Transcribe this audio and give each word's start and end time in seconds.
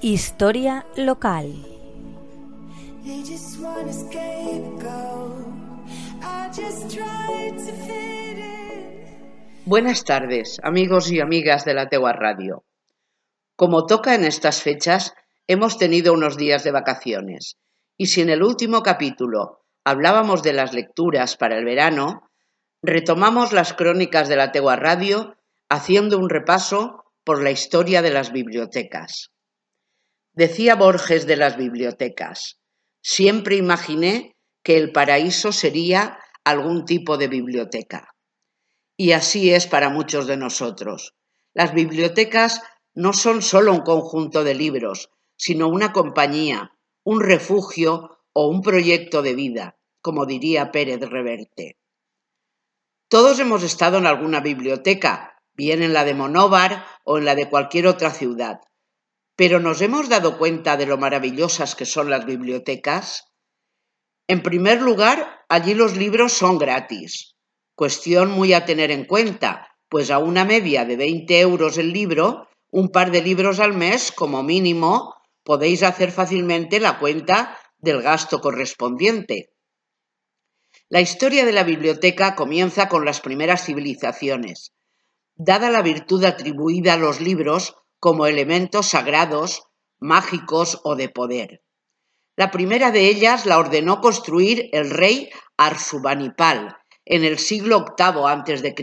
Historia 0.00 0.86
local. 0.96 1.52
Buenas 9.64 10.04
tardes, 10.04 10.60
amigos 10.62 11.10
y 11.10 11.18
amigas 11.18 11.64
de 11.64 11.74
la 11.74 11.88
Tegua 11.88 12.12
Radio. 12.12 12.64
Como 13.56 13.86
toca 13.86 14.14
en 14.14 14.22
estas 14.22 14.62
fechas, 14.62 15.14
hemos 15.48 15.78
tenido 15.78 16.12
unos 16.12 16.36
días 16.36 16.62
de 16.62 16.70
vacaciones, 16.70 17.56
y 17.96 18.06
si 18.06 18.20
en 18.20 18.30
el 18.30 18.44
último 18.44 18.84
capítulo 18.84 19.64
hablábamos 19.82 20.44
de 20.44 20.52
las 20.52 20.74
lecturas 20.74 21.36
para 21.36 21.58
el 21.58 21.64
verano, 21.64 22.30
retomamos 22.82 23.52
las 23.52 23.74
crónicas 23.74 24.28
de 24.28 24.36
la 24.36 24.52
Tegua 24.52 24.76
Radio 24.76 25.34
haciendo 25.68 26.20
un 26.20 26.30
repaso 26.30 27.02
por 27.24 27.42
la 27.42 27.50
historia 27.50 28.00
de 28.00 28.10
las 28.10 28.30
bibliotecas. 28.30 29.32
Decía 30.38 30.76
Borges 30.76 31.26
de 31.26 31.34
las 31.34 31.56
bibliotecas, 31.56 32.60
siempre 33.02 33.56
imaginé 33.56 34.36
que 34.62 34.76
el 34.76 34.92
paraíso 34.92 35.50
sería 35.50 36.20
algún 36.44 36.84
tipo 36.84 37.18
de 37.18 37.26
biblioteca. 37.26 38.14
Y 38.96 39.10
así 39.10 39.50
es 39.52 39.66
para 39.66 39.88
muchos 39.88 40.28
de 40.28 40.36
nosotros. 40.36 41.16
Las 41.54 41.74
bibliotecas 41.74 42.62
no 42.94 43.14
son 43.14 43.42
solo 43.42 43.72
un 43.72 43.80
conjunto 43.80 44.44
de 44.44 44.54
libros, 44.54 45.10
sino 45.34 45.66
una 45.66 45.92
compañía, 45.92 46.70
un 47.02 47.20
refugio 47.20 48.20
o 48.32 48.46
un 48.46 48.62
proyecto 48.62 49.22
de 49.22 49.34
vida, 49.34 49.76
como 50.00 50.24
diría 50.24 50.70
Pérez 50.70 51.00
Reverte. 51.00 51.78
Todos 53.08 53.40
hemos 53.40 53.64
estado 53.64 53.98
en 53.98 54.06
alguna 54.06 54.38
biblioteca, 54.38 55.42
bien 55.54 55.82
en 55.82 55.92
la 55.92 56.04
de 56.04 56.14
Monóvar 56.14 56.86
o 57.02 57.18
en 57.18 57.24
la 57.24 57.34
de 57.34 57.50
cualquier 57.50 57.88
otra 57.88 58.12
ciudad, 58.12 58.60
pero 59.38 59.60
¿nos 59.60 59.80
hemos 59.82 60.08
dado 60.08 60.36
cuenta 60.36 60.76
de 60.76 60.84
lo 60.84 60.98
maravillosas 60.98 61.76
que 61.76 61.86
son 61.86 62.10
las 62.10 62.26
bibliotecas? 62.26 63.28
En 64.26 64.42
primer 64.42 64.82
lugar, 64.82 65.44
allí 65.48 65.74
los 65.74 65.96
libros 65.96 66.32
son 66.32 66.58
gratis, 66.58 67.36
cuestión 67.76 68.32
muy 68.32 68.52
a 68.52 68.64
tener 68.64 68.90
en 68.90 69.04
cuenta, 69.04 69.68
pues 69.88 70.10
a 70.10 70.18
una 70.18 70.44
media 70.44 70.84
de 70.84 70.96
20 70.96 71.38
euros 71.38 71.78
el 71.78 71.92
libro, 71.92 72.48
un 72.72 72.88
par 72.88 73.12
de 73.12 73.22
libros 73.22 73.60
al 73.60 73.74
mes 73.74 74.10
como 74.10 74.42
mínimo, 74.42 75.14
podéis 75.44 75.84
hacer 75.84 76.10
fácilmente 76.10 76.80
la 76.80 76.98
cuenta 76.98 77.56
del 77.78 78.02
gasto 78.02 78.40
correspondiente. 78.40 79.52
La 80.88 81.00
historia 81.00 81.44
de 81.44 81.52
la 81.52 81.62
biblioteca 81.62 82.34
comienza 82.34 82.88
con 82.88 83.04
las 83.04 83.20
primeras 83.20 83.64
civilizaciones. 83.64 84.72
Dada 85.36 85.70
la 85.70 85.82
virtud 85.82 86.24
atribuida 86.24 86.94
a 86.94 86.96
los 86.96 87.20
libros, 87.20 87.76
como 88.00 88.26
elementos 88.26 88.88
sagrados, 88.88 89.64
mágicos 89.98 90.80
o 90.84 90.96
de 90.96 91.08
poder. 91.08 91.62
La 92.36 92.50
primera 92.50 92.90
de 92.90 93.08
ellas 93.08 93.46
la 93.46 93.58
ordenó 93.58 94.00
construir 94.00 94.68
el 94.72 94.90
rey 94.90 95.30
Arsubanipal 95.56 96.76
en 97.04 97.24
el 97.24 97.38
siglo 97.38 97.84
VIII 97.98 98.26
a.C., 98.26 98.74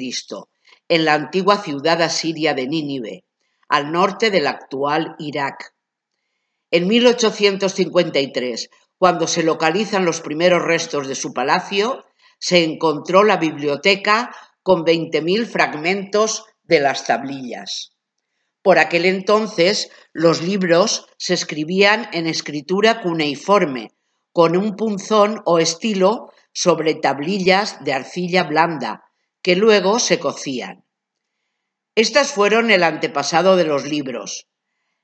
en 0.88 1.06
la 1.06 1.14
antigua 1.14 1.58
ciudad 1.58 2.02
asiria 2.02 2.54
de 2.54 2.68
Nínive, 2.68 3.24
al 3.70 3.92
norte 3.92 4.30
del 4.30 4.48
actual 4.48 5.16
Irak. 5.20 5.74
En 6.70 6.88
1853, 6.88 8.70
cuando 8.98 9.28
se 9.28 9.44
localizan 9.44 10.06
los 10.06 10.22
primeros 10.22 10.62
restos 10.62 11.08
de 11.08 11.16
su 11.16 11.34
palacio, 11.34 12.06
se 12.40 12.64
encontró 12.64 13.24
la 13.24 13.38
biblioteca 13.38 14.36
con 14.62 14.84
20.000 14.84 15.46
fragmentos 15.46 16.44
de 16.64 16.80
las 16.82 17.06
tablillas. 17.06 17.95
Por 18.66 18.80
aquel 18.80 19.06
entonces 19.06 19.92
los 20.12 20.42
libros 20.42 21.06
se 21.20 21.36
escribían 21.36 22.10
en 22.14 22.26
escritura 22.26 23.04
cuneiforme, 23.04 23.92
con 24.32 24.58
un 24.58 24.76
punzón 24.76 25.44
o 25.46 25.60
estilo 25.60 26.32
sobre 26.52 26.96
tablillas 26.96 27.84
de 27.84 27.94
arcilla 27.94 28.42
blanda, 28.42 29.04
que 29.44 29.56
luego 29.56 30.00
se 30.00 30.18
cocían. 30.18 30.84
Estas 31.94 32.32
fueron 32.32 32.72
el 32.72 32.82
antepasado 32.82 33.56
de 33.56 33.66
los 33.66 33.86
libros. 33.86 34.48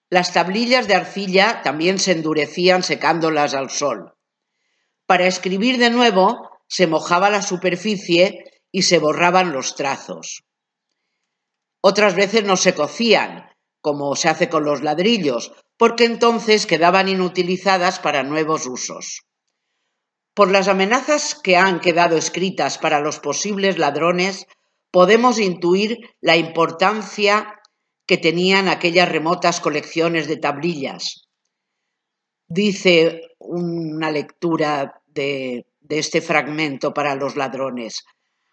Las 0.10 0.34
tablillas 0.34 0.88
de 0.88 0.96
arcilla 0.96 1.62
también 1.62 2.00
se 2.00 2.14
endurecían 2.14 2.82
secándolas 2.82 3.54
al 3.54 3.70
sol. 3.70 4.16
Para 5.06 5.28
escribir 5.28 5.78
de 5.78 5.92
nuevo 5.92 6.50
se 6.68 6.88
mojaba 6.88 7.30
la 7.30 7.44
superficie 7.44 8.44
y 8.72 8.82
se 8.82 8.98
borraban 8.98 9.52
los 9.52 9.76
trazos. 9.76 10.46
Otras 11.80 12.16
veces 12.16 12.44
no 12.44 12.58
se 12.58 12.74
cocían, 12.74 13.51
como 13.82 14.16
se 14.16 14.30
hace 14.30 14.50
con 14.50 14.64
los 14.64 14.82
ladrillos, 14.82 15.52
porque 15.78 16.06
entonces 16.06 16.66
quedaban 16.66 17.10
inutilizadas 17.10 18.00
para 18.00 18.24
nuevos 18.24 18.68
usos. 18.68 19.22
Por 20.34 20.50
las 20.50 20.68
amenazas 20.68 21.36
que 21.36 21.58
han 21.58 21.80
quedado 21.82 22.16
escritas 22.16 22.78
para 22.78 23.02
los 23.02 23.20
posibles 23.20 23.78
ladrones, 23.78 24.46
podemos 24.92 25.40
intuir 25.40 25.98
la 26.22 26.38
importancia 26.38 27.62
que 28.06 28.18
tenían 28.18 28.68
aquellas 28.68 29.10
remotas 29.10 29.60
colecciones 29.60 30.28
de 30.28 30.38
tablillas. 30.38 31.28
Dice 32.48 33.22
una 33.40 34.12
lectura 34.12 35.02
de, 35.08 35.66
este 35.90 36.22
fragmento 36.22 36.94
para 36.94 37.16
los 37.16 37.36
ladrones. 37.36 38.04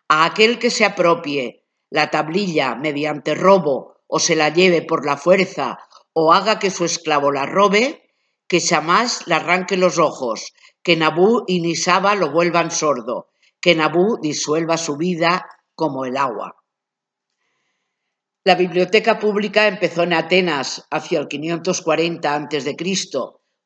A 0.08 0.24
aquel 0.24 0.58
que 0.58 0.70
se 0.70 0.84
apropie 0.84 1.64
la 1.90 2.10
tablilla 2.10 2.74
mediante 2.74 3.34
robo 3.34 3.97
o 4.08 4.18
se 4.18 4.34
la 4.34 4.48
lleve 4.48 4.82
por 4.82 5.06
la 5.06 5.16
fuerza 5.16 5.78
o 6.12 6.32
haga 6.32 6.58
que 6.58 6.70
su 6.70 6.84
esclavo 6.84 7.30
la 7.30 7.46
robe, 7.46 8.10
que 8.48 8.60
jamás 8.60 9.26
le 9.28 9.34
arranque 9.34 9.76
los 9.76 9.98
ojos, 9.98 10.52
que 10.82 10.96
Nabú 10.96 11.44
y 11.46 11.60
Nisaba 11.60 12.16
lo 12.16 12.32
vuelvan 12.32 12.72
sordo, 12.72 13.28
que 13.60 13.76
Nabú 13.76 14.18
disuelva 14.20 14.76
su 14.78 14.96
vida 14.96 15.46
como 15.74 16.04
el 16.04 16.16
agua. 16.16 16.56
La 18.42 18.54
biblioteca 18.54 19.18
pública 19.18 19.68
empezó 19.68 20.04
en 20.04 20.14
Atenas 20.14 20.86
hacia 20.90 21.20
el 21.20 21.28
540 21.28 22.34
a.C. 22.34 22.76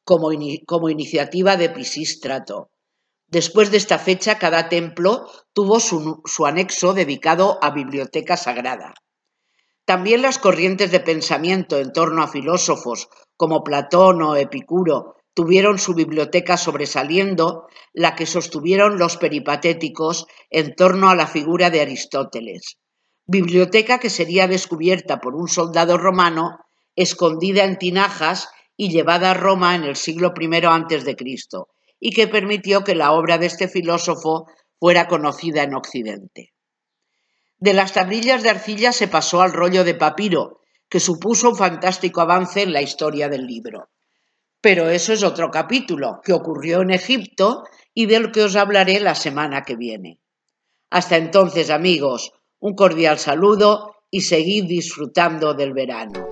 Como, 0.05 0.31
como 0.67 0.91
iniciativa 0.91 1.57
de 1.57 1.71
Pisístrato. 1.71 2.71
Después 3.29 3.71
de 3.71 3.77
esta 3.77 3.99
fecha, 3.99 4.39
cada 4.39 4.69
templo 4.69 5.31
tuvo 5.53 5.79
su 5.79 6.47
anexo 6.47 6.93
dedicado 6.93 7.59
a 7.63 7.71
biblioteca 7.71 8.37
sagrada. 8.37 8.93
También 9.93 10.23
las 10.23 10.39
corrientes 10.39 10.91
de 10.91 11.01
pensamiento 11.01 11.77
en 11.77 11.93
torno 11.93 12.23
a 12.23 12.29
filósofos 12.29 13.11
como 13.37 13.63
Platón 13.63 14.23
o 14.23 14.37
Epicuro 14.37 15.17
tuvieron 15.35 15.79
su 15.79 15.93
biblioteca 15.93 16.57
sobresaliendo 16.57 17.67
la 17.93 18.15
que 18.15 18.25
sostuvieron 18.25 18.99
los 18.99 19.19
peripatéticos 19.19 20.27
en 20.49 20.75
torno 20.77 21.11
a 21.11 21.15
la 21.15 21.27
figura 21.27 21.69
de 21.69 21.83
Aristóteles. 21.83 22.79
Biblioteca 23.27 23.99
que 23.99 24.09
sería 24.09 24.49
descubierta 24.49 25.21
por 25.21 25.35
un 25.35 25.49
soldado 25.49 25.99
romano 25.99 26.61
escondida 26.97 27.65
en 27.65 27.77
tinajas 27.77 28.49
y 28.79 28.89
llevada 28.89 29.33
a 29.33 29.35
Roma 29.35 29.75
en 29.75 29.85
el 29.85 29.97
siglo 29.97 30.33
I 30.41 30.65
a.C., 30.65 31.17
y 32.01 32.13
que 32.15 32.29
permitió 32.29 32.83
que 32.83 32.95
la 32.95 33.13
obra 33.13 33.37
de 33.37 33.45
este 33.45 33.69
filósofo 33.69 34.47
fuera 34.81 35.07
conocida 35.07 35.65
en 35.65 35.75
Occidente. 35.75 36.52
De 37.63 37.75
las 37.75 37.93
tablillas 37.93 38.43
de 38.43 38.51
arcilla 38.51 38.91
se 38.91 39.07
pasó 39.07 39.41
al 39.41 39.53
rollo 39.53 39.85
de 39.85 39.95
papiro, 39.95 40.63
que 40.89 40.99
supuso 40.99 41.51
un 41.51 41.55
fantástico 41.55 42.21
avance 42.21 42.61
en 42.61 42.73
la 42.73 42.83
historia 42.83 43.29
del 43.29 43.47
libro. 43.47 43.89
Pero 44.61 44.91
eso 44.91 45.13
es 45.13 45.23
otro 45.23 45.49
capítulo 45.53 46.21
que 46.25 46.33
ocurrió 46.33 46.81
en 46.81 46.91
Egipto 46.91 47.63
y 47.95 48.07
del 48.07 48.33
que 48.33 48.43
os 48.43 48.57
hablaré 48.57 48.99
la 48.99 49.15
semana 49.15 49.63
que 49.63 49.77
viene. 49.77 50.19
Hasta 50.91 51.17
entonces, 51.17 51.71
amigos, 51.71 52.33
un 52.59 52.75
cordial 52.75 53.21
saludo 53.21 53.95
y 54.11 54.23
seguid 54.23 54.65
disfrutando 54.65 55.55
del 55.55 55.73
verano. 55.73 56.27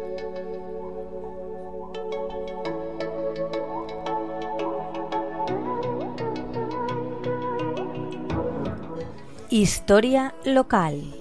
Historia 9.49 10.35
local. 10.45 11.20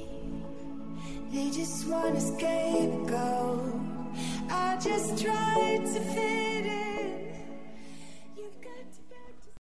They 1.39 1.51
just 1.51 1.88
want 1.88 2.18
a 2.18 2.19
scapegoat. 2.19 3.74
I 4.50 4.77
just 4.83 5.24
tried 5.24 5.86
to 5.86 6.00
fit 6.13 6.58